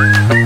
[0.00, 0.39] Thank you.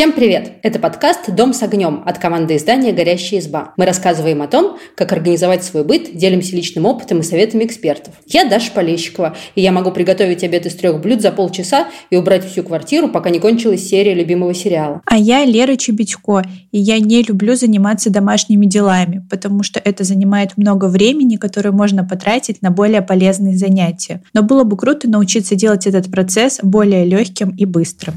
[0.00, 0.52] Всем привет!
[0.62, 3.74] Это подкаст «Дом с огнем» от команды издания «Горящая изба».
[3.76, 8.14] Мы рассказываем о том, как организовать свой быт, делимся личным опытом и советами экспертов.
[8.24, 12.46] Я Даша Полещикова, и я могу приготовить обед из трех блюд за полчаса и убрать
[12.46, 15.02] всю квартиру, пока не кончилась серия любимого сериала.
[15.04, 20.56] А я Лера Чебедько, и я не люблю заниматься домашними делами, потому что это занимает
[20.56, 24.22] много времени, которое можно потратить на более полезные занятия.
[24.32, 28.14] Но было бы круто научиться делать этот процесс более легким и быстрым.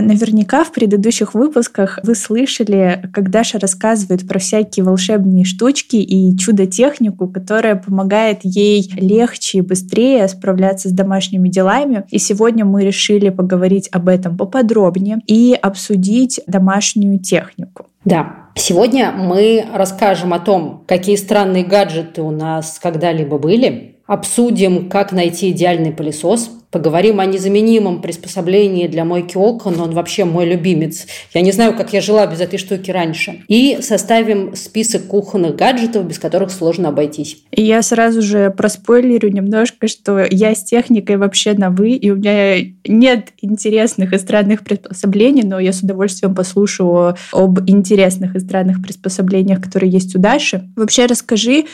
[0.00, 7.28] Наверняка в предыдущих выпусках вы слышали, как Даша рассказывает про всякие волшебные штучки и чудо-технику,
[7.28, 12.04] которая помогает ей легче и быстрее справляться с домашними делами.
[12.10, 17.86] И сегодня мы решили поговорить об этом поподробнее и обсудить домашнюю технику.
[18.04, 25.12] Да, сегодня мы расскажем о том, какие странные гаджеты у нас когда-либо были, обсудим, как
[25.12, 29.80] найти идеальный пылесос, Поговорим о незаменимом приспособлении для мойки окон.
[29.80, 31.06] Он вообще мой любимец.
[31.32, 33.42] Я не знаю, как я жила без этой штуки раньше.
[33.48, 37.38] И составим список кухонных гаджетов, без которых сложно обойтись.
[37.52, 42.16] И я сразу же проспойлерю немножко, что я с техникой вообще на «вы», и у
[42.16, 48.82] меня нет интересных и странных приспособлений, но я с удовольствием послушаю об интересных и странных
[48.82, 50.68] приспособлениях, которые есть у Даши.
[50.76, 51.64] Вообще расскажи,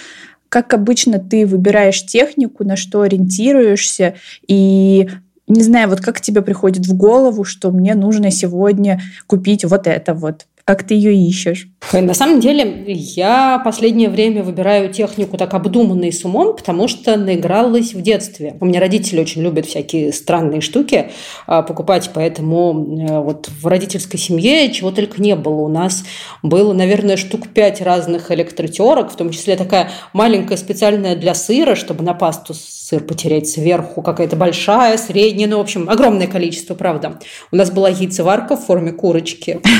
[0.55, 4.14] как обычно ты выбираешь технику, на что ориентируешься,
[4.47, 5.08] и
[5.48, 10.14] не знаю, вот как тебе приходит в голову, что мне нужно сегодня купить вот это
[10.14, 10.46] вот.
[10.67, 11.69] Как ты ее ищешь?
[11.93, 17.19] На самом деле, я последнее время выбираю технику так обдуманно и с умом, потому что
[17.19, 18.57] наигралась в детстве.
[18.61, 21.11] У меня родители очень любят всякие странные штуки
[21.47, 25.61] а, покупать, поэтому э, вот в родительской семье чего только не было.
[25.61, 26.03] У нас
[26.42, 32.03] было, наверное, штук пять разных электротерок, в том числе такая маленькая специальная для сыра, чтобы
[32.03, 37.19] на пасту сыр потереть сверху, какая-то большая, средняя, ну, в общем, огромное количество, правда.
[37.53, 39.61] У нас была яйцеварка в форме курочки.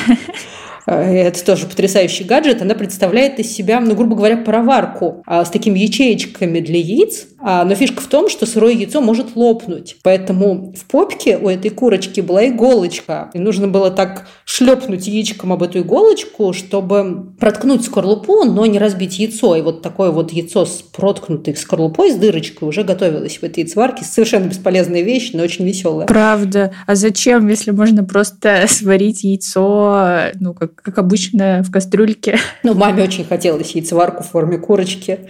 [0.87, 5.51] Э, это тоже потрясающий гаджет, она представляет из себя, ну, грубо говоря, пароварку а, с
[5.51, 7.27] такими ячеечками для яиц.
[7.47, 9.97] А, но фишка в том, что сырое яйцо может лопнуть.
[10.03, 13.31] Поэтому в попке у этой курочки была иголочка.
[13.35, 19.19] И нужно было так шлепнуть яичком об эту иголочку, чтобы проткнуть скорлупу, но не разбить
[19.19, 19.57] яйцо.
[19.57, 24.07] И вот такое вот яйцо с проткнутой скорлупой, с дырочкой уже готовилось в этой яйцеварке.
[24.07, 26.07] Совершенно бесполезная вещь, но очень веселая.
[26.07, 26.73] Правда.
[26.87, 32.39] А зачем, если можно просто сварить яйцо, ну, как как обычно, в кастрюльке.
[32.63, 35.21] Ну, маме очень хотелось яйцеварку в форме курочки,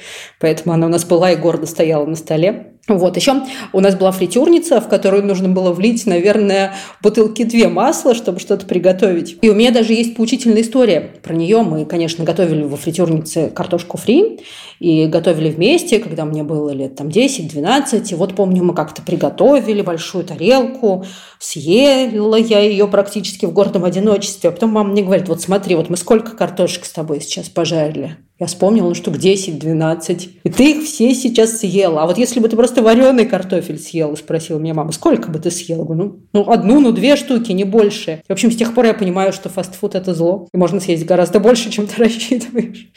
[0.40, 2.73] поэтому она у нас была и гордо стояла на столе.
[2.86, 8.14] Вот, еще у нас была фритюрница, в которую нужно было влить, наверное, бутылки две масла,
[8.14, 9.38] чтобы что-то приготовить.
[9.40, 11.62] И у меня даже есть поучительная история про нее.
[11.62, 14.40] Мы, конечно, готовили во фритюрнице картошку фри
[14.80, 18.10] и готовили вместе, когда мне было лет там 10-12.
[18.10, 21.06] И вот помню, мы как-то приготовили большую тарелку,
[21.38, 24.50] съела я ее практически в гордом одиночестве.
[24.50, 28.18] А потом мама мне говорит, вот смотри, вот мы сколько картошек с тобой сейчас пожарили.
[28.40, 30.28] Я вспомнила, ну, штук 10-12.
[30.42, 32.02] И ты их все сейчас съела.
[32.02, 35.52] А вот если бы ты просто вареный картофель съела, спросила меня мама, сколько бы ты
[35.52, 35.84] съела?
[35.84, 38.22] Ну, ну, одну, ну, две штуки, не больше.
[38.26, 40.48] В общем, с тех пор я понимаю, что фастфуд– это зло.
[40.52, 42.88] И можно съесть гораздо больше, чем ты рассчитываешь.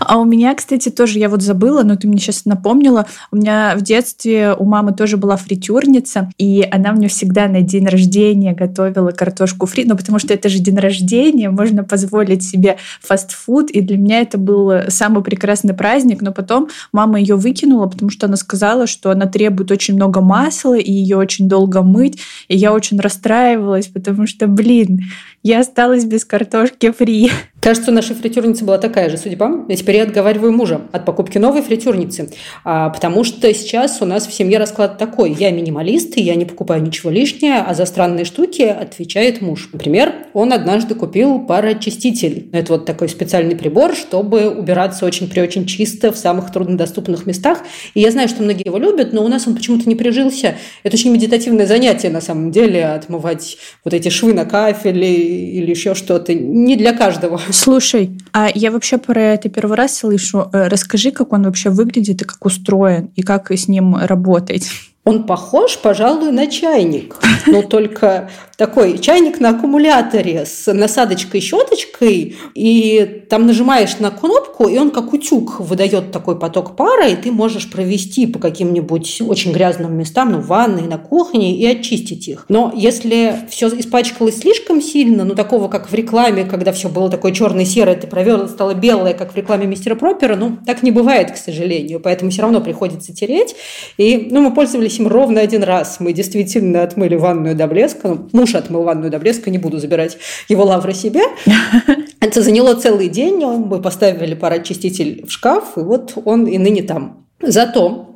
[0.00, 3.74] А у меня, кстати, тоже, я вот забыла, но ты мне сейчас напомнила, у меня
[3.76, 9.10] в детстве у мамы тоже была фритюрница, и она мне всегда на день рождения готовила
[9.10, 13.96] картошку фри, ну потому что это же день рождения, можно позволить себе фастфуд, и для
[13.96, 18.86] меня это был самый прекрасный праздник, но потом мама ее выкинула, потому что она сказала,
[18.86, 23.86] что она требует очень много масла, и ее очень долго мыть, и я очень расстраивалась,
[23.86, 25.00] потому что, блин,
[25.42, 27.30] я осталась без картошки фри.
[27.60, 29.64] Кажется, у нашей фритюрницы была такая же судьба.
[29.68, 32.30] И теперь я отговариваю мужа от покупки новой фритюрницы,
[32.64, 35.32] а, потому что сейчас у нас в семье расклад такой.
[35.32, 39.70] Я минималист, и я не покупаю ничего лишнего, а за странные штуки отвечает муж.
[39.72, 42.48] Например, он однажды купил пароочиститель.
[42.52, 47.62] Это вот такой специальный прибор, чтобы убираться очень при очень чисто в самых труднодоступных местах.
[47.94, 50.54] И я знаю, что многие его любят, но у нас он почему-то не прижился.
[50.84, 55.94] Это очень медитативное занятие, на самом деле, отмывать вот эти швы на кафеле или еще
[55.94, 56.34] что-то.
[56.34, 57.40] Не для каждого.
[57.50, 60.48] Слушай, а я вообще про это первый раз слышу.
[60.52, 64.68] Э, расскажи, как он вообще выглядит и как устроен, и как с ним работать.
[65.04, 67.16] Он похож, пожалуй, на чайник,
[67.46, 74.90] но только такой чайник на аккумуляторе с насадочкой-щеточкой, и там нажимаешь на кнопку, и он
[74.90, 80.32] как утюг выдает такой поток пара, и ты можешь провести по каким-нибудь очень грязным местам,
[80.32, 82.46] ну, в ванной, на кухне, и очистить их.
[82.48, 87.30] Но если все испачкалось слишком сильно, ну, такого, как в рекламе, когда все было такое
[87.30, 91.36] черное-серое, ты провел, стало белое, как в рекламе мистера Пропера, ну, так не бывает, к
[91.36, 93.54] сожалению, поэтому все равно приходится тереть.
[93.98, 95.98] И, ну, мы пользовались им ровно один раз.
[96.00, 98.18] Мы действительно отмыли ванную до блеска.
[98.32, 100.18] Ну, муж отмыл ванную до блеска, не буду забирать
[100.48, 101.22] его лавры себе.
[102.20, 103.44] Это заняло целый день.
[103.44, 107.26] Мы поставили пароочиститель в шкаф, и вот он и ныне там.
[107.40, 108.14] Зато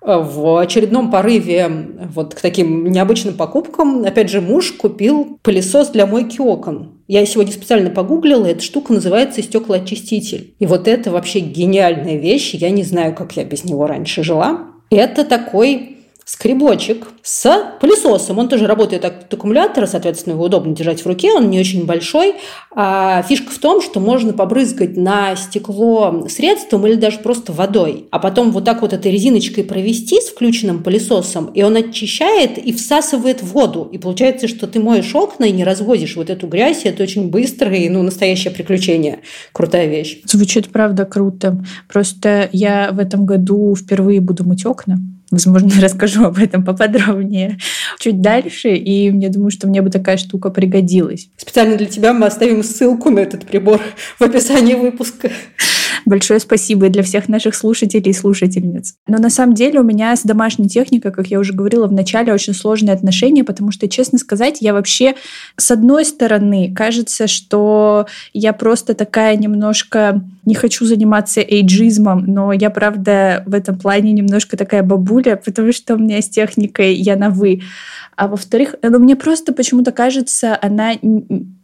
[0.00, 1.68] э, в очередном порыве
[2.14, 7.00] вот к таким необычным покупкам, опять же, муж купил пылесос для мойки окон.
[7.06, 10.54] Я сегодня специально погуглила, эта штука называется стеклоочиститель.
[10.58, 12.54] И вот это вообще гениальная вещь.
[12.54, 14.68] Я не знаю, как я без него раньше жила.
[14.90, 15.93] Это такой
[16.24, 18.38] скребочек с пылесосом.
[18.38, 22.36] Он тоже работает от аккумулятора, соответственно, его удобно держать в руке, он не очень большой.
[22.70, 28.18] А фишка в том, что можно побрызгать на стекло средством или даже просто водой, а
[28.18, 33.42] потом вот так вот этой резиночкой провести с включенным пылесосом, и он очищает и всасывает
[33.42, 33.88] воду.
[33.92, 37.28] И получается, что ты моешь окна и не разводишь вот эту грязь, и это очень
[37.28, 39.20] быстро и ну, настоящее приключение.
[39.52, 40.20] Крутая вещь.
[40.24, 41.64] Звучит, правда, круто.
[41.88, 44.98] Просто я в этом году впервые буду мыть окна.
[45.34, 47.58] Возможно, расскажу об этом поподробнее
[47.98, 51.28] чуть дальше, и я думаю, что мне бы такая штука пригодилась.
[51.36, 53.80] Специально для тебя мы оставим ссылку на этот прибор
[54.18, 55.32] в описании выпуска.
[56.04, 58.94] Большое спасибо и для всех наших слушателей и слушательниц.
[59.06, 62.32] Но на самом деле у меня с домашней техникой, как я уже говорила в начале,
[62.32, 65.14] очень сложные отношения, потому что, честно сказать, я вообще,
[65.56, 72.70] с одной стороны, кажется, что я просто такая немножко не хочу заниматься эйджизмом, но я,
[72.70, 77.30] правда, в этом плане немножко такая бабуля, потому что у меня с техникой я на
[77.30, 77.62] «вы».
[78.16, 80.92] А во-вторых, ну, мне просто почему-то кажется, она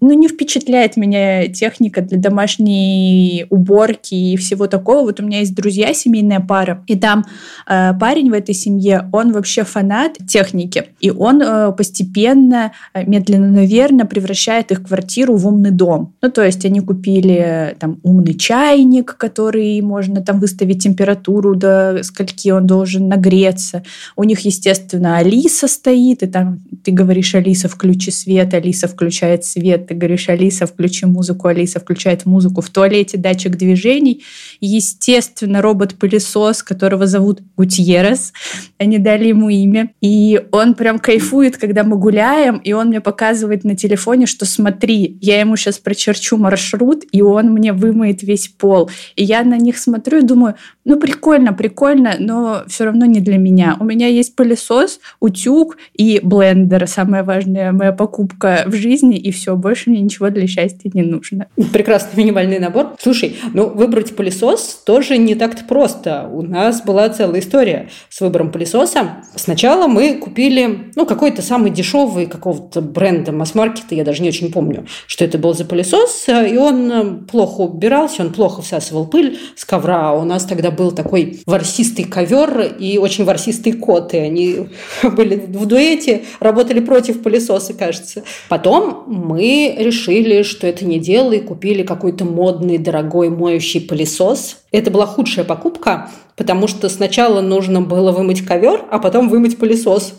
[0.01, 5.03] ну, не впечатляет меня техника для домашней уборки и всего такого.
[5.03, 7.25] Вот у меня есть друзья, семейная пара, и там
[7.69, 13.49] э, парень в этой семье, он вообще фанат техники, и он э, постепенно, э, медленно,
[13.49, 16.15] наверное, превращает их квартиру в умный дом.
[16.23, 22.51] Ну, то есть они купили там умный чайник, который можно там выставить температуру, до скольки
[22.51, 23.83] он должен нагреться.
[24.17, 29.90] У них, естественно, Алиса стоит, и там ты говоришь, Алиса, включи свет, Алиса включает свет,
[29.91, 32.61] ты говоришь, Алиса, включи музыку, Алиса включает музыку.
[32.61, 34.23] В туалете датчик движений.
[34.61, 38.33] Естественно, робот-пылесос, которого зовут Гутьерес,
[38.79, 39.91] они дали ему имя.
[40.01, 45.19] И он прям кайфует, когда мы гуляем, и он мне показывает на телефоне, что смотри,
[45.21, 48.91] я ему сейчас прочерчу маршрут, и он мне вымоет весь пол.
[49.17, 50.55] И я на них смотрю и думаю,
[50.85, 53.77] ну прикольно, прикольно, но все равно не для меня.
[53.81, 59.57] У меня есть пылесос, утюг и блендер, самая важная моя покупка в жизни, и все,
[59.57, 61.47] больше мне ничего для счастья не нужно.
[61.73, 62.97] Прекрасный минимальный набор.
[63.01, 66.29] Слушай, ну выбрать пылесос тоже не так-то просто.
[66.31, 69.23] У нас была целая история с выбором пылесоса.
[69.35, 74.87] Сначала мы купили, ну, какой-то самый дешевый какого-то бренда масс-маркета, я даже не очень помню,
[75.07, 80.13] что это был за пылесос, и он плохо убирался, он плохо всасывал пыль с ковра.
[80.13, 84.69] У нас тогда был такой ворсистый ковер и очень ворсистый кот, и они
[85.03, 88.23] были в дуэте, работали против пылесоса, кажется.
[88.49, 94.59] Потом мы решили, что это не дело, и купили какой-то модный, дорогой моющий пылесос.
[94.73, 100.15] Это была худшая покупка, потому что сначала нужно было вымыть ковер, а потом вымыть пылесос.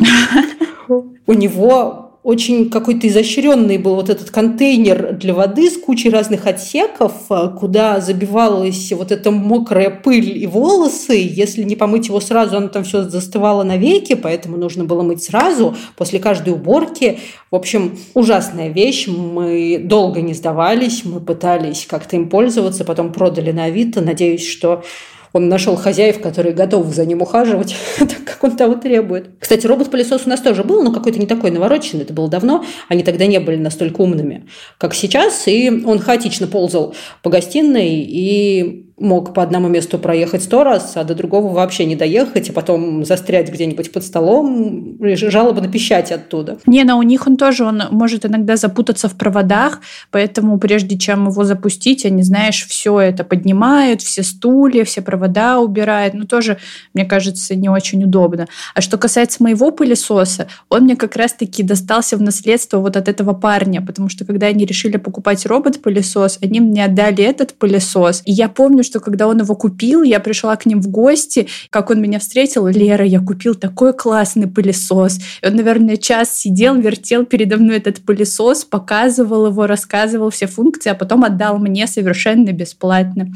[0.88, 7.14] У него очень какой-то изощренный был вот этот контейнер для воды с кучей разных отсеков,
[7.30, 11.14] а, куда забивалась вот эта мокрая пыль и волосы.
[11.16, 15.76] Если не помыть его сразу, оно там все застывало навеки, поэтому нужно было мыть сразу,
[15.98, 17.20] после каждой уборки.
[17.50, 19.08] В общем, ужасная вещь.
[19.08, 24.00] Мы долго не сдавались, мы пытались как-то им пользоваться, потом продали на Авито.
[24.00, 24.84] Надеюсь, что
[25.34, 29.30] он нашел хозяев, которые готовы за ним ухаживать, так как он того требует.
[29.40, 32.66] Кстати, робот-пылесос у нас тоже был, но какой-то не такой навороченный, это было давно.
[32.90, 34.48] Они тогда не были настолько умными,
[34.78, 40.64] как сейчас, и он хаотично ползал по гостиной и мог по одному месту проехать сто
[40.64, 46.12] раз, а до другого вообще не доехать, и потом застрять где-нибудь под столом, жалобно пищать
[46.12, 46.58] оттуда.
[46.66, 49.82] Не, но у них он тоже, он может иногда запутаться в проводах,
[50.12, 56.14] поэтому прежде чем его запустить, они, знаешь, все это поднимают, все стулья, все провода убирают.
[56.14, 56.58] Ну, тоже,
[56.94, 58.48] мне кажется, не очень удобно.
[58.76, 63.34] А что касается моего пылесоса, он мне как раз-таки достался в наследство вот от этого
[63.34, 68.48] парня, потому что когда они решили покупать робот-пылесос, они мне отдали этот пылесос, и я
[68.48, 72.20] помню, что когда он его купил, я пришла к ним в гости, как он меня
[72.20, 75.20] встретил, Лера, я купил такой классный пылесос.
[75.42, 80.90] И он, наверное, час сидел, вертел передо мной этот пылесос, показывал его, рассказывал все функции,
[80.90, 83.32] а потом отдал мне совершенно бесплатно.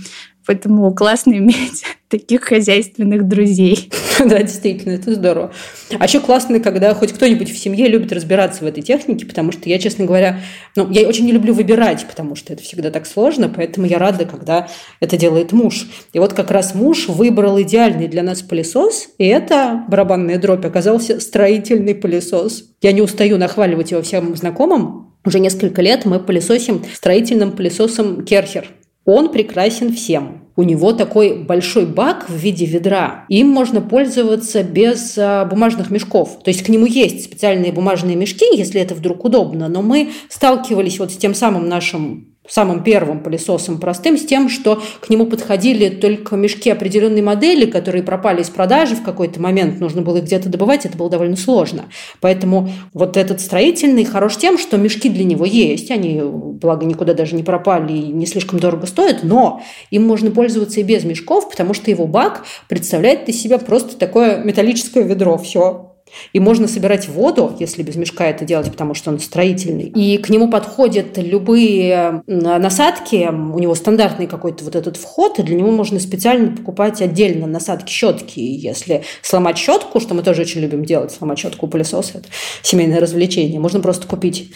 [0.46, 3.90] Поэтому классно иметь таких хозяйственных друзей.
[4.18, 5.52] Да, действительно, это здорово.
[6.00, 9.68] А еще классно, когда хоть кто-нибудь в семье любит разбираться в этой технике, потому что
[9.68, 10.40] я, честно говоря,
[10.78, 14.24] ну, я очень не люблю выбирать, потому что это всегда так сложно, поэтому я рада,
[14.24, 14.70] когда
[15.02, 15.88] это делает муж.
[16.14, 21.20] И вот как раз муж выбрал идеальный для нас пылесос, и это, барабанная дробь, оказался
[21.20, 22.70] строительный пылесос.
[22.82, 25.14] Я не устаю нахваливать его всем знакомым.
[25.26, 28.70] Уже несколько лет мы пылесосим строительным пылесосом Керхер.
[29.06, 30.42] Он прекрасен всем.
[30.58, 33.26] У него такой большой бак в виде ведра.
[33.30, 36.40] Им можно пользоваться без а, бумажных мешков.
[36.44, 39.68] То есть к нему есть специальные бумажные мешки, если это вдруг удобно.
[39.68, 44.82] Но мы сталкивались вот с тем самым нашим самым первым пылесосом простым, с тем, что
[45.00, 50.02] к нему подходили только мешки определенной модели, которые пропали из продажи в какой-то момент, нужно
[50.02, 51.86] было их где-то добывать, это было довольно сложно.
[52.22, 57.36] Поэтому вот этот строительный хорош тем, что мешки для него есть, они, благо, никуда даже
[57.36, 61.74] не пропали и не слишком дорого стоят, но им можно пользоваться и без мешков, потому
[61.74, 65.95] что его бак представляет из себя просто такое металлическое ведро, все,
[66.34, 69.86] и можно собирать воду, если без мешка это делать, потому что он строительный.
[69.86, 73.28] И к нему подходят любые насадки.
[73.30, 77.92] У него стандартный какой-то вот этот вход, и для него можно специально покупать отдельно насадки
[77.92, 78.40] щетки.
[78.40, 82.28] И если сломать щетку, что мы тоже очень любим делать, сломать щетку у пылесоса, это
[82.62, 84.52] семейное развлечение, можно просто купить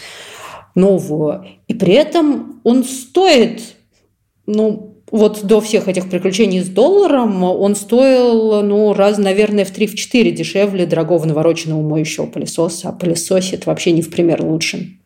[0.74, 1.44] новую.
[1.66, 3.62] И при этом он стоит,
[4.46, 10.30] ну, вот до всех этих приключений с долларом он стоил, ну, раз, наверное, в 3-4
[10.30, 12.90] дешевле дорогого навороченного моющего пылесоса.
[12.90, 14.98] А пылесосит вообще не в пример лучше.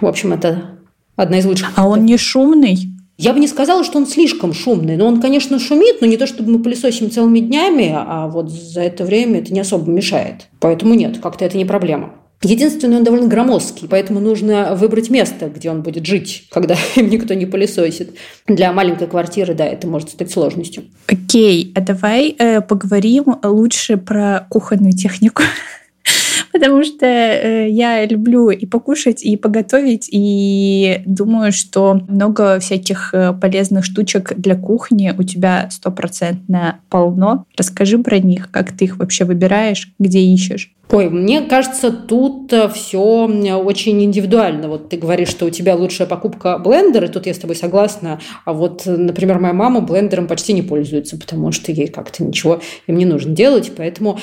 [0.00, 0.78] В общем, это
[1.16, 1.72] одна из лучших.
[1.76, 2.78] А он не шумный?
[3.18, 6.26] Я бы не сказала, что он слишком шумный, но он, конечно, шумит, но не то,
[6.26, 10.48] чтобы мы пылесосим целыми днями, а вот за это время это не особо мешает.
[10.60, 12.14] Поэтому нет, как-то это не проблема.
[12.42, 17.34] Единственное, он довольно громоздкий, поэтому нужно выбрать место, где он будет жить, когда им никто
[17.34, 18.16] не пылесосит.
[18.46, 20.84] Для маленькой квартиры, да, это может стать сложностью.
[21.06, 25.42] Окей, а давай э, поговорим лучше про кухонную технику.
[26.52, 33.32] Потому что э, я люблю и покушать, и поготовить, и думаю, что много всяких э,
[33.32, 37.46] полезных штучек для кухни у тебя стопроцентно полно.
[37.56, 40.74] Расскажи про них, как ты их вообще выбираешь, где ищешь.
[40.92, 44.68] Ой, мне кажется, тут э, все очень индивидуально.
[44.68, 48.20] Вот ты говоришь, что у тебя лучшая покупка блендер, и тут я с тобой согласна.
[48.44, 52.98] А вот, например, моя мама блендером почти не пользуется, потому что ей как-то ничего им
[52.98, 53.72] не нужно делать.
[53.74, 54.18] Поэтому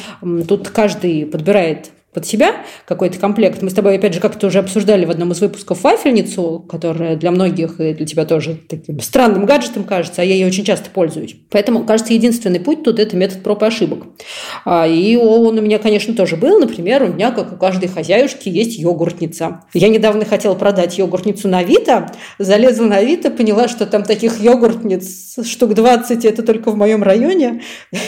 [0.47, 3.61] тут каждый подбирает под себя какой-то комплект.
[3.61, 7.31] Мы с тобой, опять же, как-то уже обсуждали в одном из выпусков вафельницу, которая для
[7.31, 11.35] многих и для тебя тоже таким странным гаджетом кажется, а я ей очень часто пользуюсь.
[11.49, 14.05] Поэтому, кажется, единственный путь тут– это метод проб и ошибок.
[14.65, 16.59] А, и он у меня, конечно, тоже был.
[16.59, 19.61] Например, у меня, как у каждой хозяюшки, есть йогуртница.
[19.73, 25.45] Я недавно хотела продать йогуртницу на Авито, залезла на Авито, поняла, что там таких йогуртниц
[25.45, 27.61] штук 20, это только в моем районе,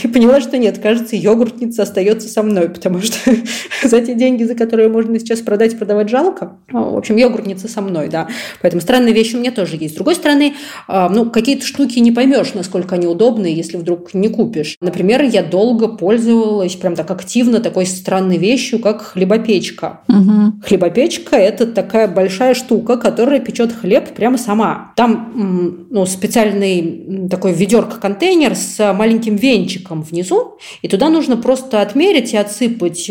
[0.04, 3.18] и поняла, что нет, кажется, йогуртница остается со мной, потому что
[3.92, 6.58] за те деньги, за которые можно сейчас продать, продавать жалко.
[6.72, 8.28] В общем, йогуртница со мной, да.
[8.62, 9.94] Поэтому странные вещи у меня тоже есть.
[9.94, 10.54] С другой стороны,
[10.88, 14.78] а, ну, какие-то штуки не поймешь, насколько они удобные, если вдруг не купишь.
[14.82, 20.02] Например, я долго пользовалась прям так активно такой странной вещью, как хлебопечка.
[20.08, 20.64] Угу.
[20.66, 24.94] Хлебопечка– это такая большая штука, которая печет хлеб прямо сама.
[24.96, 32.38] Там ну, специальный такой ведерко-контейнер с маленьким венчиком внизу, и туда нужно просто отмерить и
[32.38, 33.10] отсыпать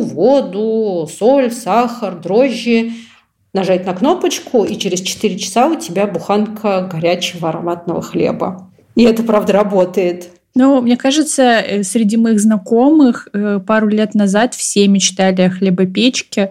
[0.00, 2.92] воду, соль, сахар, дрожжи,
[3.54, 8.70] нажать на кнопочку, и через 4 часа у тебя буханка горячего ароматного хлеба.
[8.94, 10.28] И это, правда, работает.
[10.54, 16.50] Ну, мне кажется, э, среди моих знакомых э, пару лет назад все мечтали о хлебопечке.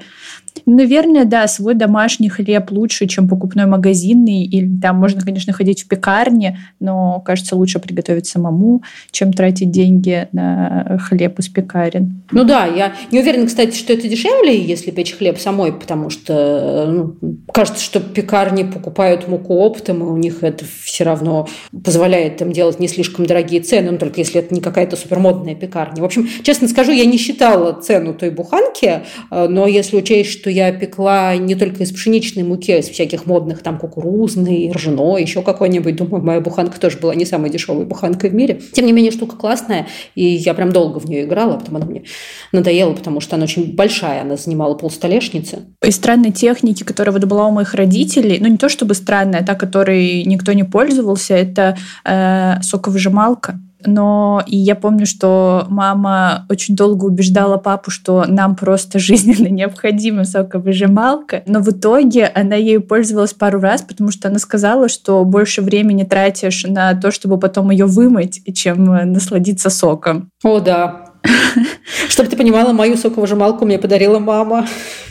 [0.65, 4.43] Наверное, да, свой домашний хлеб лучше, чем покупной магазинный.
[4.43, 10.27] Или там можно, конечно, ходить в пекарне, но, кажется, лучше приготовить самому, чем тратить деньги
[10.31, 12.23] на хлеб из пекарен.
[12.31, 16.85] Ну да, я не уверена, кстати, что это дешевле, если печь хлеб самой, потому что
[17.21, 21.47] ну, кажется, что пекарни покупают муку оптом, и у них это все равно
[21.83, 26.01] позволяет им делать не слишком дорогие цены, ну, только если это не какая-то супермодная пекарня.
[26.01, 30.46] В общем, честно скажу, я не считала цену той буханки, э, но если учесть, что
[30.49, 35.41] я пекла не только из пшеничной муки, а из всяких модных, там, кукурузной, ржаной, еще
[35.41, 35.95] какой-нибудь.
[35.95, 38.61] Думаю, моя буханка тоже была не самой дешевой буханкой в мире.
[38.73, 41.85] Тем не менее, штука классная, и я прям долго в нее играла, а потом она
[41.85, 42.03] мне
[42.51, 45.59] надоела, потому что она очень большая, она занимала полстолешницы.
[45.83, 49.55] Из странной техники, которая вот была у моих родителей, ну не то чтобы странная, та,
[49.55, 53.59] которой никто не пользовался, это э, соковыжималка.
[53.85, 60.23] Но и я помню, что мама очень долго убеждала папу, что нам просто жизненно необходима
[60.23, 61.43] соковыжималка.
[61.45, 66.03] Но в итоге она ею пользовалась пару раз, потому что она сказала, что больше времени
[66.03, 70.29] тратишь на то, чтобы потом ее вымыть, чем насладиться соком.
[70.43, 71.05] О, да.
[72.09, 74.67] Чтобы ты понимала, мою соковыжималку мне подарила мама.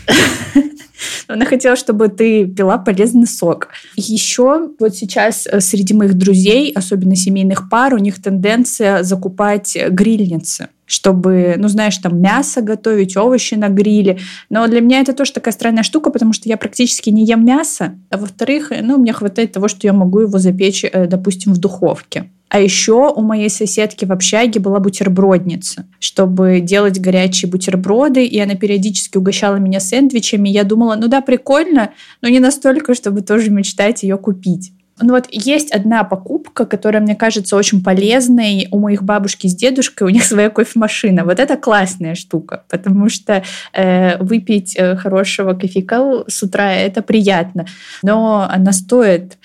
[1.29, 3.69] Она хотела, чтобы ты пила полезный сок.
[3.97, 10.69] Еще вот сейчас э, среди моих друзей, особенно семейных пар, у них тенденция закупать грильницы
[10.87, 14.19] чтобы, ну, знаешь, там мясо готовить, овощи на гриле.
[14.49, 17.99] Но для меня это тоже такая странная штука, потому что я практически не ем мясо.
[18.09, 22.31] А во-вторых, ну, мне хватает того, что я могу его запечь, э, допустим, в духовке.
[22.49, 28.55] А еще у моей соседки в общаге была бутербродница, чтобы делать горячие бутерброды, и она
[28.55, 30.49] периодически угощала меня сэндвичами.
[30.49, 31.91] Я думала, ну да, прикольно,
[32.23, 34.73] но не настолько, чтобы тоже мечтать ее купить.
[35.03, 38.69] Ну вот есть одна покупка, которая мне кажется очень полезной.
[38.71, 41.25] У моих бабушки с дедушкой у них своя кофемашина.
[41.25, 47.67] Вот это классная штука, потому что э, выпить э, хорошего кофейка с утра это приятно,
[48.03, 49.37] но она стоит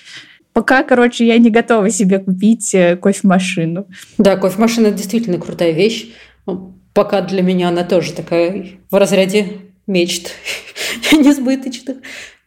[0.53, 3.87] Пока, короче, я не готова себе купить э, кофемашину.
[4.17, 6.09] Да, кофемашина действительно крутая вещь.
[6.93, 10.31] Пока для меня она тоже такая в разряде мечт
[11.11, 11.97] несбыточных.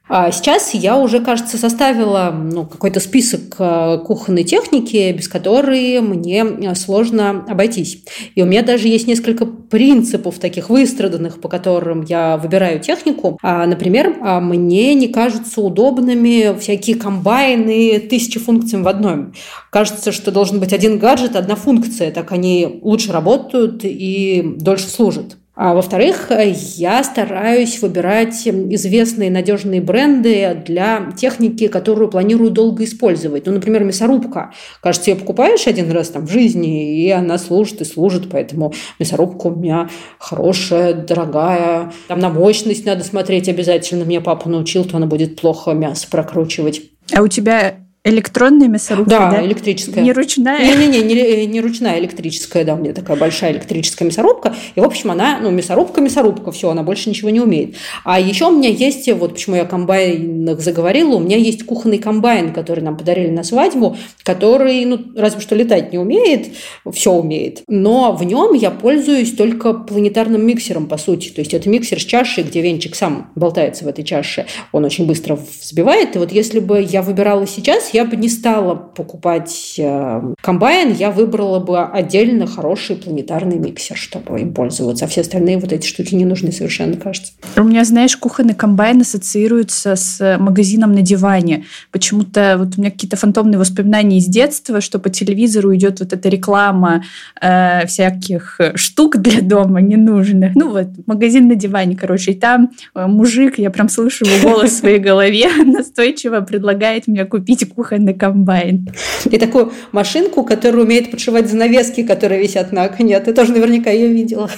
[0.07, 6.45] А сейчас я уже, кажется, составила ну, какой-то список э, кухонной техники, без которой мне
[6.45, 8.05] э, сложно обойтись.
[8.35, 13.39] И у меня даже есть несколько принципов таких выстраданных, по которым я выбираю технику.
[13.43, 19.33] А, например, а, мне не кажутся удобными всякие комбайны тысячи функций в одном.
[19.71, 22.11] Кажется, что должен быть один гаджет, одна функция.
[22.11, 25.39] Так они лучше работают и дольше служат.
[25.57, 26.33] А во-вторых,
[26.77, 33.47] я стараюсь выбирать известные надежные бренды для техники, которую планирую долго использовать.
[33.47, 34.53] Ну, например, мясорубка.
[34.83, 39.47] Кажется, ее покупаешь один раз там в жизни, и она служит и служит, поэтому мясорубка
[39.47, 41.93] у меня хорошая, дорогая.
[42.09, 44.03] Там на мощность надо смотреть обязательно.
[44.03, 46.83] Меня папа научил, то она будет плохо мясо прокручивать.
[47.15, 49.31] А у тебя Электронная мясорубка, да?
[49.31, 50.05] Да, электрическая.
[50.05, 50.59] Не ручная?
[50.61, 54.55] Не-не-не, не, не ручная, электрическая, да, у меня такая большая электрическая мясорубка.
[54.75, 57.77] И, в общем, она, ну, мясорубка-мясорубка, все, она больше ничего не умеет.
[58.05, 61.97] А еще у меня есть, вот почему я о комбайнах заговорила, у меня есть кухонный
[61.97, 66.49] комбайн, который нам подарили на свадьбу, который, ну, разве что летать не умеет,
[66.93, 67.63] все умеет.
[67.69, 71.31] Но в нем я пользуюсь только планетарным миксером, по сути.
[71.31, 74.45] То есть это миксер с чашей, где венчик сам болтается в этой чаше.
[74.73, 76.17] Он очень быстро взбивает.
[76.17, 81.13] И вот если бы я выбирала сейчас, я бы не стала покупать э, комбайн, я
[81.13, 85.05] выбрала бы отдельно хороший планетарный миксер, чтобы им пользоваться.
[85.05, 87.33] А все остальные вот эти штуки не нужны совершенно, кажется.
[87.57, 91.67] У меня, знаешь, кухонный комбайн ассоциируется с магазином на диване.
[91.93, 96.29] Почему-то вот у меня какие-то фантомные воспоминания из детства, что по телевизору идет вот эта
[96.29, 97.05] реклама
[97.41, 100.57] э, всяких штук для дома ненужных.
[100.57, 102.33] Ну вот, магазин на диване, короче.
[102.33, 107.25] И там э, мужик, я прям слышу его голос в своей голове, настойчиво предлагает мне
[107.25, 108.89] купить кухонный кухонный комбайн.
[109.25, 113.19] И такую машинку, которая умеет подшивать занавески, которые висят на окне.
[113.21, 114.51] Ты тоже наверняка ее видела.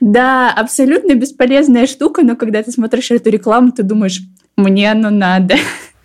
[0.00, 4.20] Да, абсолютно бесполезная штука, но когда ты смотришь эту рекламу, ты думаешь,
[4.56, 5.56] мне оно надо.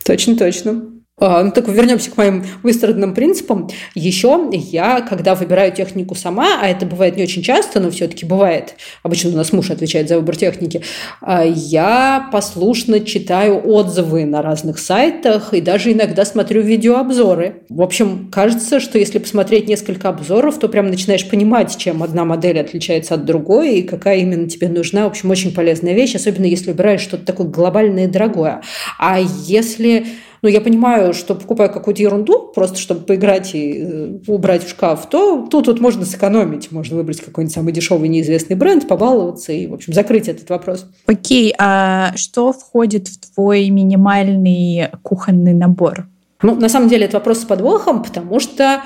[0.06, 0.84] Точно, точно.
[1.22, 3.70] Ну, так вернемся к моим выстраданным принципам.
[3.94, 8.76] Еще я, когда выбираю технику сама, а это бывает не очень часто, но все-таки бывает,
[9.04, 10.82] обычно у нас муж отвечает за выбор техники,
[11.22, 17.64] а, я послушно читаю отзывы на разных сайтах и даже иногда смотрю видеообзоры.
[17.70, 22.60] В общем, кажется, что если посмотреть несколько обзоров, то прям начинаешь понимать, чем одна модель
[22.60, 25.04] отличается от другой и какая именно тебе нужна.
[25.04, 28.62] В общем, очень полезная вещь, особенно если выбираешь что-то такое глобальное и дорогое.
[28.98, 30.08] А если
[30.42, 35.08] но я понимаю, что покупаю какую-то ерунду, просто чтобы поиграть и э, убрать в шкаф,
[35.10, 36.72] то тут вот можно сэкономить.
[36.72, 40.86] Можно выбрать какой-нибудь самый дешевый неизвестный бренд, побаловаться и, в общем, закрыть этот вопрос.
[41.06, 46.08] Окей, а что входит в твой минимальный кухонный набор?
[46.42, 48.82] Ну, на самом деле, это вопрос с подвохом, потому что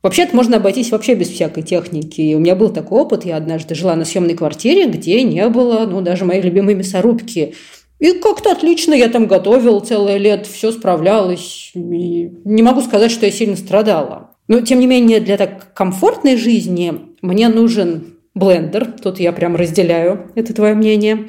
[0.00, 2.20] Вообще-то можно обойтись вообще без всякой техники.
[2.20, 3.24] И у меня был такой опыт.
[3.24, 7.56] Я однажды жила на съемной квартире, где не было ну, даже моей любимой мясорубки.
[7.98, 11.72] И как-то отлично я там готовила целое лет, все справлялась.
[11.74, 14.30] И не могу сказать, что я сильно страдала.
[14.46, 18.86] Но, тем не менее, для так комфортной жизни мне нужен блендер.
[19.02, 21.26] Тут я прям разделяю это твое мнение.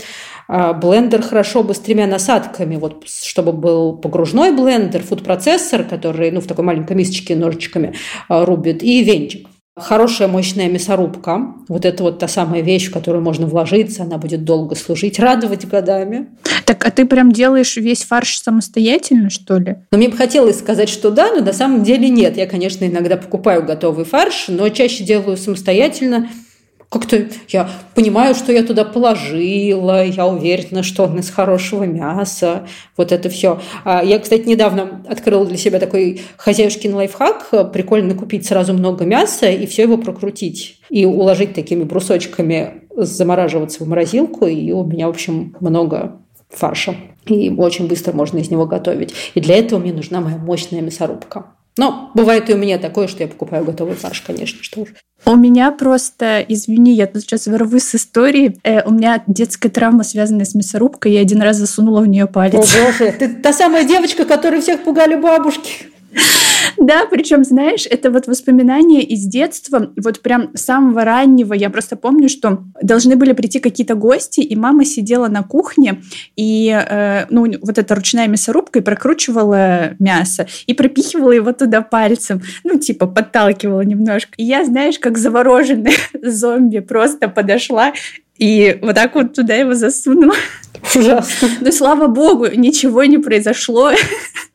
[0.48, 6.42] А, блендер хорошо бы с тремя насадками, вот, чтобы был погружной блендер, фуд-процессор, который ну,
[6.42, 7.94] в такой маленькой мисочке ножичками
[8.28, 9.48] а, рубит, и венчик.
[9.82, 11.54] Хорошая мощная мясорубка.
[11.68, 15.68] Вот это вот та самая вещь, в которую можно вложиться, она будет долго служить, радовать
[15.68, 16.28] годами.
[16.66, 19.78] Так, а ты прям делаешь весь фарш самостоятельно, что ли?
[19.92, 22.38] Ну, мне бы хотелось сказать, что да, но на самом деле нет.
[22.38, 26.30] Я, конечно, иногда покупаю готовый фарш, но чаще делаю самостоятельно
[26.90, 33.12] как-то я понимаю, что я туда положила, я уверена, что он из хорошего мяса, вот
[33.12, 33.62] это все.
[33.86, 37.72] А я, кстати, недавно открыла для себя такой хозяюшкин лайфхак.
[37.72, 40.82] Прикольно купить сразу много мяса и все его прокрутить.
[40.90, 46.96] И уложить такими брусочками, замораживаться в морозилку, и у меня, в общем, много фарша.
[47.28, 49.14] И очень быстро можно из него готовить.
[49.36, 51.54] И для этого мне нужна моя мощная мясорубка.
[51.80, 54.90] Но бывает и у меня такое, что я покупаю готовый фарш, конечно, что уж.
[55.24, 58.58] У меня просто, извини, я тут сейчас ворвусь с истории.
[58.66, 61.14] Э, у меня детская травма, связанная с мясорубкой.
[61.14, 62.76] Я один раз засунула в нее палец.
[62.76, 65.86] О, боже, ты та самая девочка, которой всех пугали бабушки.
[66.78, 71.54] Да, причем, знаешь, это вот воспоминания из детства, вот прям самого раннего.
[71.54, 76.02] Я просто помню, что должны были прийти какие-то гости, и мама сидела на кухне,
[76.36, 82.42] и, э, ну, вот эта ручная мясорубка, и прокручивала мясо, и пропихивала его туда пальцем,
[82.64, 84.32] ну, типа, подталкивала немножко.
[84.38, 87.94] И я, знаешь, как завороженная зомби просто подошла
[88.38, 90.34] и вот так вот туда его засунула.
[90.96, 91.50] Ужасно.
[91.60, 93.92] Но слава богу, ничего не произошло.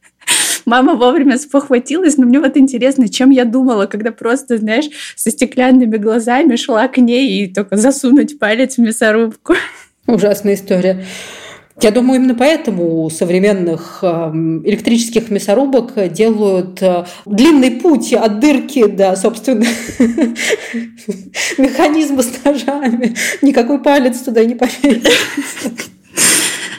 [0.66, 5.96] Мама вовремя спохватилась, но мне вот интересно, чем я думала, когда просто, знаешь, со стеклянными
[5.96, 9.54] глазами шла к ней и только засунуть палец в мясорубку.
[10.06, 11.04] Ужасная история.
[11.80, 18.86] Я думаю, именно поэтому у современных эм, электрических мясорубок делают э, длинный путь от дырки
[18.86, 19.64] до, собственно,
[21.58, 23.16] механизма с ножами.
[23.42, 25.10] Никакой палец туда не поместится.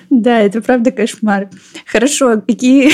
[0.10, 1.50] Да, это правда кошмар.
[1.86, 2.92] Хорошо, какие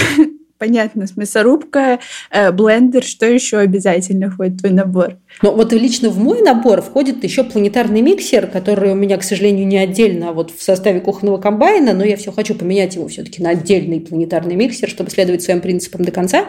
[0.62, 5.18] понятно, мясорубка, э, блендер, что еще обязательно входит в твой набор?
[5.42, 9.66] Но вот лично в мой набор входит еще планетарный миксер, который у меня, к сожалению,
[9.68, 13.42] не отдельно, а вот в составе кухонного комбайна, но я все хочу поменять его все-таки
[13.42, 16.46] на отдельный планетарный миксер, чтобы следовать своим принципам до конца.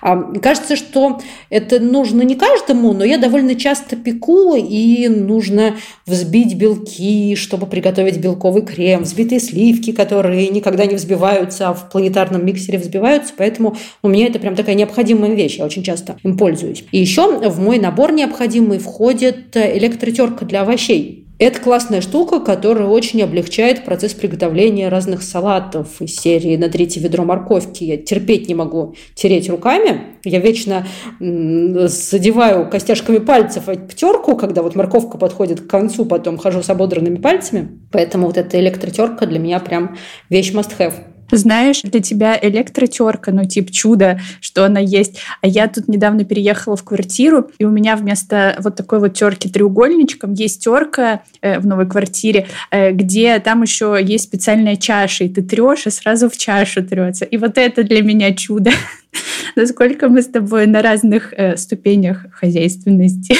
[0.00, 1.20] А, кажется, что
[1.50, 8.18] это нужно не каждому, но я довольно часто пеку, и нужно взбить белки, чтобы приготовить
[8.18, 14.08] белковый крем, взбитые сливки, которые никогда не взбиваются, а в планетарном миксере взбиваются, поэтому у
[14.08, 16.84] меня это прям такая необходимая вещь, я очень часто им пользуюсь.
[16.92, 21.22] И еще в мой набор необходимый входит электротерка для овощей.
[21.38, 27.24] Это классная штука, которая очень облегчает процесс приготовления разных салатов из серии на третье ведро
[27.24, 27.84] морковки.
[27.84, 30.16] Я терпеть не могу тереть руками.
[30.24, 30.86] Я вечно
[31.20, 37.68] задеваю костяшками пальцев терку, когда вот морковка подходит к концу, потом хожу с ободранными пальцами.
[37.92, 39.98] Поэтому вот эта электротерка для меня прям
[40.30, 40.94] вещь must-have.
[41.30, 45.18] Знаешь, для тебя электротерка, ну, тип чудо, что она есть.
[45.40, 49.48] А я тут недавно переехала в квартиру, и у меня вместо вот такой вот терки
[49.48, 55.28] треугольничком есть терка э, в новой квартире, э, где там еще есть специальная чаша, и
[55.28, 57.24] ты трешь, и сразу в чашу трется.
[57.24, 58.70] И вот это для меня чудо.
[59.56, 63.36] Насколько мы с тобой на разных э, ступенях хозяйственности.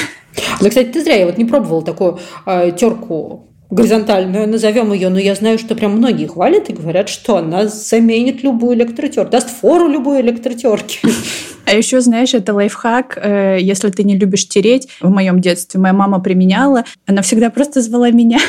[0.61, 5.19] Ну, кстати, ты зря, я вот не пробовала такую э, терку горизонтальную, назовем ее, но
[5.19, 9.87] я знаю, что прям многие хвалят и говорят, что она заменит любую электротерку, даст фору
[9.87, 10.99] любой электротерки.
[11.65, 14.87] А еще, знаешь, это лайфхак, э, если ты не любишь тереть.
[15.01, 18.39] В моем детстве моя мама применяла, она всегда просто звала меня.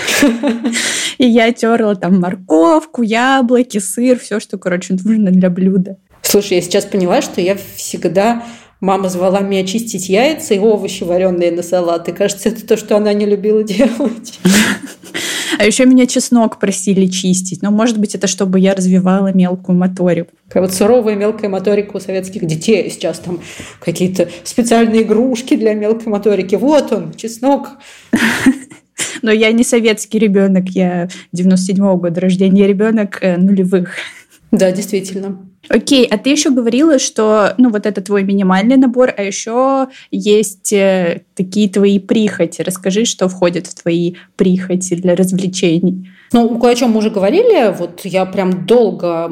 [1.18, 5.96] И я терла там морковку, яблоки, сыр, все, что, короче, нужно для блюда.
[6.22, 8.44] Слушай, я сейчас поняла, что я всегда
[8.80, 12.08] Мама звала меня чистить яйца и овощи, вареные на салат.
[12.08, 14.38] И кажется, это то, что она не любила делать.
[15.58, 17.62] А еще меня чеснок просили чистить.
[17.62, 20.30] Но, может быть, это чтобы я развивала мелкую моторику.
[20.46, 22.88] Такая вот суровая мелкая моторика у советских детей.
[22.90, 23.40] Сейчас там
[23.80, 26.54] какие-то специальные игрушки для мелкой моторики.
[26.54, 27.70] Вот он, чеснок.
[29.22, 33.96] Но я не советский ребенок, я 97-го года рождения, ребенок э, нулевых.
[34.52, 35.47] Да, действительно.
[35.68, 40.72] Окей, а ты еще говорила, что, ну, вот это твой минимальный набор, а еще есть
[40.72, 42.62] э, такие твои прихоти.
[42.62, 46.10] Расскажи, что входит в твои прихоти для развлечений.
[46.32, 47.74] Ну, кое о чем мы уже говорили.
[47.76, 49.30] Вот я прям долго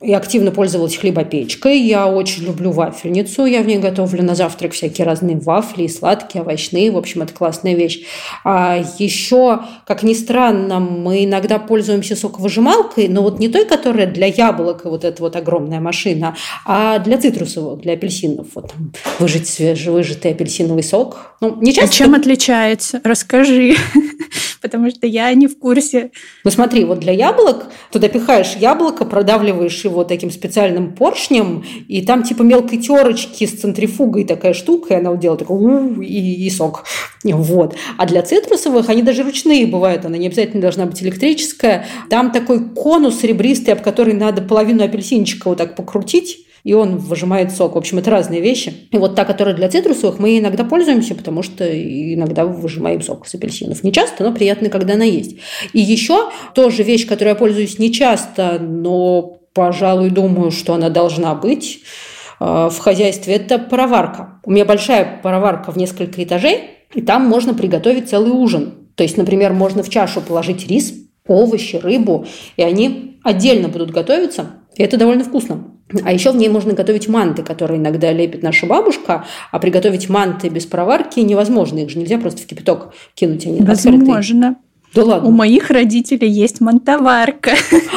[0.00, 1.80] и активно пользовалась хлебопечкой.
[1.80, 3.46] Я очень люблю вафельницу.
[3.46, 6.92] Я в ней готовлю на завтрак всякие разные вафли, и сладкие, овощные.
[6.92, 8.02] В общем, это классная вещь.
[8.44, 14.26] А еще, как ни странно, мы иногда пользуемся соковыжималкой, но вот не той, которая для
[14.26, 18.46] яблок, вот эта вот огромная машина, а для цитрусовых, для апельсинов.
[18.54, 21.34] Вот там выжать свежевыжатый апельсиновый сок.
[21.40, 21.90] Ну, не часто...
[21.90, 23.00] А чем отличается?
[23.02, 23.74] Расскажи.
[24.62, 26.10] Потому что я не в курсе.
[26.44, 32.22] Ну смотри, вот для яблок туда пихаешь яблоко, продавливаешь его таким специальным поршнем, и там
[32.22, 36.84] типа мелкой терочки с центрифугой такая штука, и она делает такой и, и сок.
[37.24, 37.74] Вот.
[37.96, 41.86] А для цитрусовых они даже ручные бывают, она не обязательно должна быть электрическая.
[42.10, 47.52] Там такой конус ребристый, об который надо половину апельсинчика вот так покрутить, и он выжимает
[47.52, 47.74] сок.
[47.74, 48.74] В общем, это разные вещи.
[48.90, 53.34] И вот та, которая для цитрусовых, мы иногда пользуемся, потому что иногда выжимаем сок с
[53.34, 53.82] апельсинов.
[53.84, 55.36] Не часто, но приятно, когда она есть.
[55.72, 61.34] И еще тоже вещь, которой я пользуюсь не часто, но, пожалуй, думаю, что она должна
[61.34, 61.82] быть
[62.40, 64.40] э, в хозяйстве, это пароварка.
[64.44, 68.88] У меня большая пароварка в несколько этажей, и там можно приготовить целый ужин.
[68.94, 70.94] То есть, например, можно в чашу положить рис,
[71.26, 75.74] овощи, рыбу, и они отдельно будут готовиться, и это довольно вкусно.
[76.04, 80.48] А еще в ней можно готовить манты, которые иногда лепит наша бабушка, а приготовить манты
[80.48, 81.78] без проварки невозможно.
[81.78, 83.46] Их же нельзя просто в кипяток кинуть.
[83.46, 84.48] Они Возможно.
[84.48, 84.56] Открытые.
[84.94, 85.28] Да ладно.
[85.28, 87.52] У моих родителей есть мантоварка.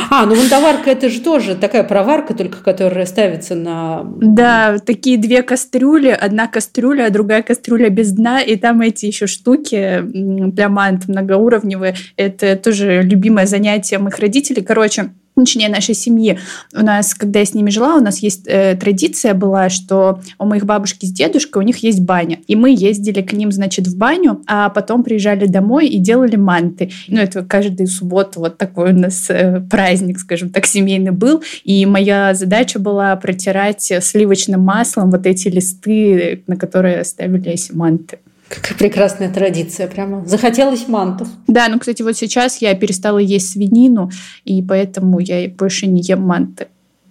[0.09, 4.03] А, ну мантоварка это же тоже такая проварка, только которая ставится на...
[4.19, 6.09] Да, такие две кастрюли.
[6.09, 8.41] Одна кастрюля, а другая кастрюля без дна.
[8.41, 11.95] И там эти еще штуки для мант многоуровневые.
[12.17, 14.61] Это тоже любимое занятие моих родителей.
[14.61, 16.39] Короче, точнее, нашей семьи.
[16.73, 20.45] У нас, когда я с ними жила, у нас есть э, традиция была, что у
[20.45, 22.39] моих бабушки с дедушкой у них есть баня.
[22.47, 26.91] И мы ездили к ним, значит, в баню, а потом приезжали домой и делали манты.
[27.07, 31.43] Ну, это каждую субботу вот такой у нас э, праздник, скажем так, семейный был.
[31.63, 38.19] И моя задача была протирать сливочным маслом вот эти листы, на которые ставились манты.
[38.53, 41.29] Какая прекрасная традиция, прямо захотелось мантов.
[41.47, 44.11] Да, ну, кстати, вот сейчас я перестала есть свинину,
[44.43, 46.67] и поэтому я больше не ем манты.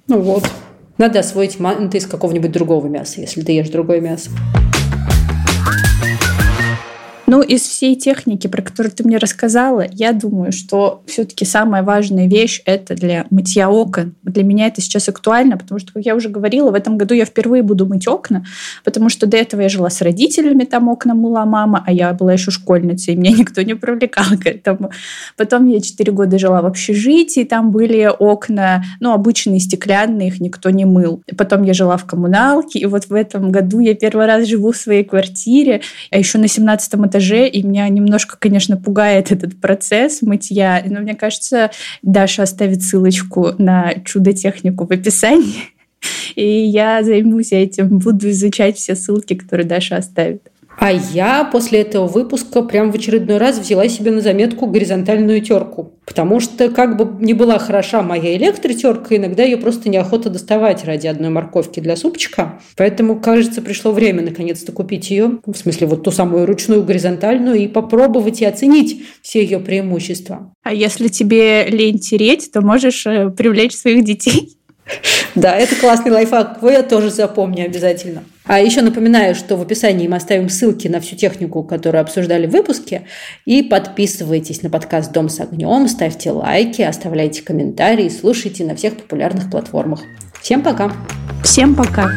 [0.07, 0.45] Ну вот.
[0.99, 4.31] Надо освоить манты из какого-нибудь другого мяса, если ты ешь другое мясо.
[7.31, 12.27] Ну, из всей техники, про которую ты мне рассказала, я думаю, что все-таки самая важная
[12.27, 14.17] вещь это для мытья окон.
[14.25, 17.25] Для меня это сейчас актуально, потому что, как я уже говорила, в этом году я
[17.25, 18.45] впервые буду мыть окна,
[18.83, 22.33] потому что до этого я жила с родителями, там окна мыла мама, а я была
[22.33, 24.91] еще школьницей, и меня никто не привлекал к этому.
[25.37, 30.71] Потом я четыре года жила в общежитии, там были окна, ну, обычные стеклянные, их никто
[30.71, 31.23] не мыл.
[31.39, 34.77] Потом я жила в коммуналке, и вот в этом году я первый раз живу в
[34.77, 40.23] своей квартире, а еще на 17 этаже этаже, и меня немножко, конечно, пугает этот процесс
[40.23, 40.83] мытья.
[40.87, 41.71] Но мне кажется,
[42.03, 45.65] Даша оставит ссылочку на чудо-технику в описании,
[46.35, 50.50] и я займусь этим, буду изучать все ссылки, которые Даша оставит.
[50.79, 55.93] А я после этого выпуска прям в очередной раз взяла себе на заметку горизонтальную терку.
[56.07, 61.07] Потому что, как бы ни была хороша моя электротерка, иногда ее просто неохота доставать ради
[61.07, 62.61] одной морковки для супчика.
[62.77, 67.69] Поэтому, кажется, пришло время наконец-то купить ее, в смысле вот ту самую ручную горизонтальную, и
[67.69, 70.53] попробовать и оценить все ее преимущества.
[70.63, 74.57] А если тебе лень тереть, то можешь э, привлечь своих детей
[75.35, 76.63] да, это классный лайфхак.
[76.63, 78.25] Вы я тоже запомню обязательно.
[78.51, 82.51] А еще напоминаю, что в описании мы оставим ссылки на всю технику, которую обсуждали в
[82.51, 83.03] выпуске.
[83.45, 89.53] И подписывайтесь на подкаст «Дом с огнем», ставьте лайки, оставляйте комментарии, слушайте на всех популярных
[89.53, 90.01] платформах.
[90.43, 90.93] Всем пока!
[91.45, 92.11] Всем пока!